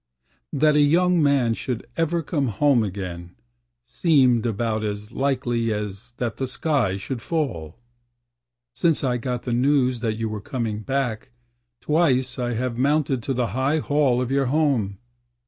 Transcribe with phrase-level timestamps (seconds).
[0.51, 3.35] That a young man should ever come home again
[3.85, 7.75] Seemed about as likely as that the sky should fall.
[8.73, 11.29] Since I got the news that you were coming back,
[11.81, 14.97] Twice I have mounted to the high hall of your home.